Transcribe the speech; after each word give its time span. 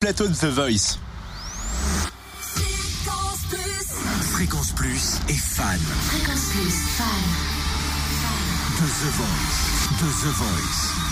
Plateau 0.00 0.28
de 0.28 0.32
The 0.32 0.46
Voice. 0.46 0.98
Fréquence 4.32 4.72
Plus 4.72 5.18
est 5.28 5.38
fan 5.38 5.78
Fréquence 5.78 6.46
Plus, 6.52 6.72
fan. 6.96 7.06
de 8.80 8.86
The 8.86 9.10
Voice. 9.12 9.88
De 10.00 10.06
The 10.06 10.32
Voice. 10.36 11.09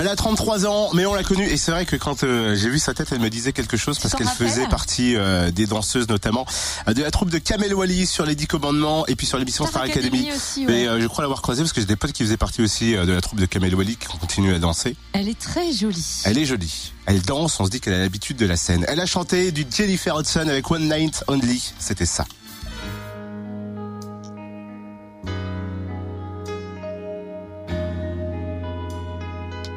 Elle 0.00 0.08
a 0.08 0.16
33 0.16 0.64
ans, 0.64 0.88
mais 0.94 1.04
on 1.04 1.12
l'a 1.12 1.22
connue 1.22 1.46
et 1.46 1.58
c'est 1.58 1.72
vrai 1.72 1.84
que 1.84 1.94
quand 1.94 2.24
euh, 2.24 2.54
j'ai 2.56 2.70
vu 2.70 2.78
sa 2.78 2.94
tête, 2.94 3.08
elle 3.12 3.20
me 3.20 3.28
disait 3.28 3.52
quelque 3.52 3.76
chose 3.76 3.98
parce 3.98 4.14
qu'elle 4.14 4.28
faisait 4.28 4.66
partie 4.66 5.14
euh, 5.14 5.50
des 5.50 5.66
danseuses 5.66 6.08
notamment 6.08 6.46
euh, 6.88 6.94
de 6.94 7.02
la 7.02 7.10
troupe 7.10 7.28
de 7.28 7.36
Kamel 7.36 7.74
Wally 7.74 8.06
sur 8.06 8.24
les 8.24 8.34
10 8.34 8.46
commandements 8.46 9.06
et 9.08 9.14
puis 9.14 9.26
sur 9.26 9.36
l'émission 9.36 9.66
Star 9.66 9.82
Academy. 9.82 10.20
Academy 10.20 10.32
aussi, 10.34 10.60
ouais. 10.60 10.72
Mais 10.72 10.88
euh, 10.88 11.02
je 11.02 11.06
crois 11.06 11.20
l'avoir 11.20 11.42
croisée 11.42 11.60
parce 11.60 11.74
que 11.74 11.82
j'ai 11.82 11.86
des 11.86 11.96
potes 11.96 12.12
qui 12.12 12.22
faisaient 12.22 12.38
partie 12.38 12.62
aussi 12.62 12.92
de 12.92 13.12
la 13.12 13.20
troupe 13.20 13.40
de 13.40 13.44
Kamel 13.44 13.74
Wally 13.74 13.96
qui 13.96 14.06
continuent 14.06 14.54
à 14.54 14.58
danser. 14.58 14.96
Elle 15.12 15.28
est 15.28 15.38
très 15.38 15.70
jolie. 15.70 16.22
Elle 16.24 16.38
est 16.38 16.46
jolie. 16.46 16.92
Elle 17.04 17.20
danse, 17.20 17.60
on 17.60 17.66
se 17.66 17.70
dit 17.70 17.80
qu'elle 17.80 17.92
a 17.92 17.98
l'habitude 17.98 18.38
de 18.38 18.46
la 18.46 18.56
scène. 18.56 18.86
Elle 18.88 19.00
a 19.00 19.06
chanté 19.06 19.52
du 19.52 19.66
Jennifer 19.70 20.16
Hudson 20.16 20.48
avec 20.48 20.70
One 20.70 20.88
Night 20.88 21.24
Only. 21.28 21.74
C'était 21.78 22.06
ça. 22.06 22.24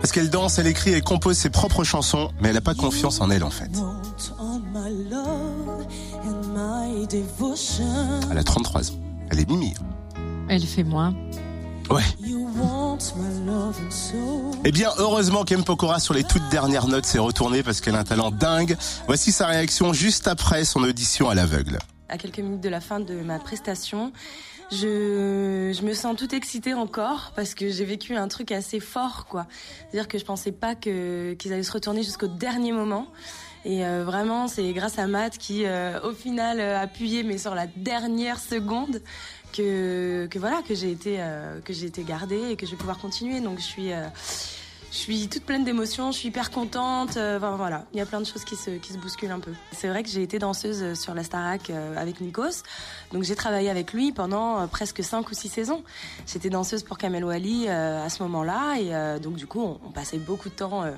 Parce 0.04 0.12
qu'elle 0.12 0.30
danse, 0.30 0.60
elle 0.60 0.68
écrit, 0.68 0.92
elle 0.92 1.02
compose 1.02 1.38
ses 1.38 1.50
propres 1.50 1.86
chansons, 1.86 2.30
mais 2.42 2.50
elle 2.50 2.56
n'a 2.56 2.62
pas 2.62 2.76
confiance 2.76 3.22
en 3.22 3.30
elle 3.30 3.46
en 3.46 3.50
fait. 3.50 3.72
Elle 8.30 8.38
a 8.38 8.44
33 8.44 8.92
ans. 8.92 8.96
Elle 9.30 9.40
est 9.40 9.50
Mimi. 9.50 9.74
Elle 10.50 10.66
fait 10.66 10.84
moins. 10.84 11.16
Ouais. 11.90 12.04
Eh 14.66 14.72
bien, 14.74 14.90
heureusement 14.98 15.46
qu'M 15.46 15.64
Pokora 15.64 16.02
sur 16.02 16.14
les 16.14 16.26
toutes 16.26 16.50
dernières 16.50 16.90
notes 16.90 17.06
s'est 17.06 17.20
retournée 17.20 17.64
parce 17.64 17.80
qu'elle 17.80 17.96
a 17.96 18.00
un 18.00 18.04
talent 18.04 18.30
dingue. 18.30 18.76
Voici 19.08 19.32
sa 19.32 19.48
réaction 19.48 19.94
juste 19.94 20.28
après 20.28 20.66
son 20.66 20.84
audition 20.84 21.30
à 21.30 21.36
l'aveugle. 21.36 21.80
à 22.10 22.18
quelques 22.18 22.40
minutes 22.40 22.62
de 22.62 22.70
la 22.70 22.82
fin 22.82 23.00
de 23.00 23.22
ma 23.22 23.40
prestation. 23.40 24.12
Je, 24.74 25.82
me 25.84 25.94
sens 25.94 26.16
toute 26.16 26.34
excitée 26.34 26.74
encore 26.74 27.32
parce 27.36 27.54
que 27.54 27.70
j'ai 27.70 27.86
vécu 27.86 28.16
un 28.16 28.28
truc 28.28 28.52
assez 28.52 28.80
fort, 28.80 29.26
quoi. 29.26 29.46
C'est-à-dire 29.90 30.08
que 30.08 30.18
je 30.18 30.26
pensais 30.26 30.52
pas 30.52 30.74
que 30.74 31.34
qu'ils 31.34 31.54
allaient 31.54 31.64
se 31.64 31.72
retourner 31.72 32.02
jusqu'au 32.02 32.28
dernier 32.28 32.72
moment. 32.72 33.08
Et 33.66 33.86
euh, 33.86 34.04
vraiment, 34.04 34.48
c'est 34.48 34.74
grâce 34.74 35.00
à 35.00 35.08
Matt 35.08 35.38
qui, 35.38 35.66
euh, 35.66 36.00
au 36.02 36.12
final, 36.12 36.60
euh, 36.60 36.78
a 36.78 36.82
appuyé, 36.82 37.24
mais 37.24 37.38
sur 37.38 37.56
la 37.56 37.68
dernière 37.68 38.40
seconde, 38.40 39.02
que, 39.54 40.28
que 40.30 40.40
voilà, 40.40 40.62
que 40.68 40.76
j'ai 40.76 40.92
été, 40.92 41.18
euh, 41.20 41.62
que 41.62 41.72
j'ai 41.72 41.86
été 41.86 42.04
gardée 42.04 42.52
et 42.52 42.56
que 42.56 42.66
je 42.66 42.72
vais 42.72 42.78
pouvoir 42.78 42.98
continuer. 42.98 43.40
Donc, 43.40 43.60
je 43.60 43.64
suis, 43.64 43.92
je 44.94 44.98
suis 45.00 45.28
toute 45.28 45.44
pleine 45.44 45.64
d'émotions, 45.64 46.12
je 46.12 46.20
suis 46.20 46.28
hyper 46.30 46.52
contente. 46.52 47.18
euh, 47.18 47.38
Enfin, 47.38 47.56
voilà, 47.56 47.86
il 47.94 47.98
y 47.98 48.02
a 48.02 48.06
plein 48.06 48.20
de 48.22 48.26
choses 48.28 48.44
qui 48.46 48.56
se, 48.56 48.70
qui 48.70 48.94
se 48.94 49.00
bousculent 49.00 49.32
un 49.32 49.40
peu. 49.40 49.52
C'est 49.72 49.88
vrai 49.88 50.04
que 50.04 50.10
j'ai 50.10 50.22
été 50.22 50.38
danseuse 50.38 50.94
sur 51.00 51.16
la 51.16 51.24
Starac 51.24 51.72
euh, 51.72 51.98
avec 51.98 52.22
Nikos. 52.22 52.62
Donc 53.12 53.24
j'ai 53.24 53.36
travaillé 53.36 53.72
avec 53.72 53.92
lui 53.92 54.12
pendant 54.12 54.60
euh, 54.62 54.68
presque 54.68 55.04
5 55.04 55.28
ou 55.28 55.34
6 55.34 55.50
saisons. 55.50 55.84
J'étais 56.28 56.52
danseuse 56.52 56.84
pour 56.84 57.00
Kamel 57.00 57.26
Wally 57.26 57.66
euh, 57.68 58.06
à 58.06 58.10
ce 58.10 58.22
moment-là. 58.22 58.76
Et 58.80 58.94
euh, 58.94 59.18
donc 59.18 59.34
du 59.36 59.48
coup, 59.48 59.62
on, 59.84 59.90
passait 59.92 60.20
beaucoup 60.20 60.50
de 60.50 60.54
temps... 60.56 60.84
euh, 60.84 60.92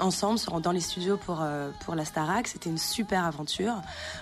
ensemble 0.00 0.38
sur- 0.38 0.58
dans 0.62 0.72
les 0.72 0.80
studios 0.80 1.18
pour 1.18 1.40
euh, 1.42 1.70
pour 1.84 1.94
la 1.94 2.06
Starac. 2.06 2.48
C'était 2.48 2.70
une 2.70 2.78
super 2.78 3.26
aventure 3.26 3.74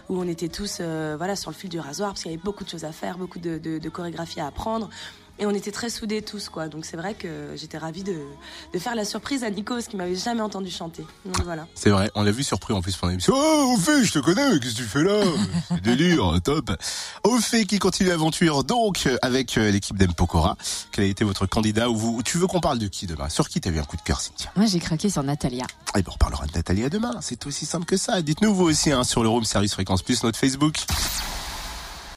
où 0.08 0.18
on 0.20 0.26
était 0.26 0.48
tous 0.48 0.78
euh, 0.80 1.14
voilà 1.16 1.36
sur 1.36 1.50
le 1.52 1.56
fil 1.56 1.70
du 1.70 1.78
rasoir 1.78 2.10
parce 2.10 2.22
qu'il 2.22 2.32
y 2.32 2.34
avait 2.34 2.42
beaucoup 2.42 2.64
de 2.64 2.68
choses 2.68 2.84
à 2.84 2.90
faire, 2.90 3.16
beaucoup 3.16 3.38
de, 3.38 3.58
de, 3.58 3.78
de 3.78 3.88
chorégraphies 3.88 4.40
à 4.40 4.48
apprendre. 4.48 4.90
Et 5.40 5.46
on 5.46 5.50
était 5.50 5.70
très 5.70 5.88
soudés 5.90 6.22
tous, 6.22 6.48
quoi. 6.48 6.68
Donc 6.68 6.84
c'est 6.84 6.96
vrai 6.96 7.14
que 7.14 7.54
j'étais 7.56 7.78
ravie 7.78 8.02
de, 8.02 8.16
de 8.72 8.78
faire 8.78 8.94
la 8.94 9.04
surprise 9.04 9.44
à 9.44 9.50
Nikos 9.50 9.82
qui 9.88 9.96
m'avait 9.96 10.16
jamais 10.16 10.40
entendu 10.40 10.70
chanter. 10.70 11.06
Donc 11.24 11.42
voilà. 11.44 11.66
C'est 11.74 11.90
vrai, 11.90 12.10
on 12.14 12.22
l'a 12.24 12.32
vu 12.32 12.42
surpris 12.42 12.74
en 12.74 12.82
plus 12.82 12.96
pendant 12.96 13.10
l'émission. 13.10 13.34
Oh, 13.36 13.74
Ophé, 13.76 14.04
je 14.04 14.12
te 14.12 14.18
connais, 14.18 14.58
qu'est-ce 14.58 14.74
que 14.74 14.78
tu 14.78 14.84
fais 14.84 15.04
là? 15.04 15.22
C'est 15.68 15.80
délire, 15.82 16.40
top. 16.42 16.72
Ophé 17.24 17.66
qui 17.66 17.78
continue 17.78 18.08
l'aventure 18.08 18.64
donc 18.64 19.08
avec 19.22 19.56
euh, 19.58 19.70
l'équipe 19.70 19.96
d'M 19.96 20.12
Pokora. 20.12 20.56
Quel 20.90 21.04
a 21.04 21.06
été 21.08 21.24
votre 21.24 21.46
candidat 21.46 21.88
ou 21.88 21.96
vous, 21.96 22.22
tu 22.22 22.38
veux 22.38 22.46
qu'on 22.46 22.60
parle 22.60 22.78
de 22.78 22.88
qui 22.88 23.06
demain? 23.06 23.28
Sur 23.28 23.48
qui 23.48 23.60
t'as 23.60 23.70
eu 23.70 23.78
un 23.78 23.84
coup 23.84 23.96
de 23.96 24.02
cœur, 24.02 24.20
Cynthia? 24.20 24.50
Moi, 24.56 24.66
j'ai 24.66 24.80
craqué 24.80 25.08
sur 25.08 25.22
Natalia. 25.22 25.66
Et 25.96 26.02
ben 26.02 26.04
on 26.08 26.12
reparlera 26.12 26.46
de 26.46 26.52
Nathalie 26.52 26.84
à 26.84 26.88
demain. 26.88 27.14
C'est 27.20 27.46
aussi 27.46 27.64
simple 27.64 27.86
que 27.86 27.96
ça. 27.96 28.22
Dites-nous 28.22 28.54
vous 28.54 28.64
aussi 28.64 28.90
hein, 28.90 29.04
sur 29.04 29.22
le 29.22 29.28
Room 29.28 29.44
Service 29.44 29.72
Fréquence 29.72 30.02
Plus, 30.02 30.22
notre 30.24 30.38
Facebook. 30.38 30.76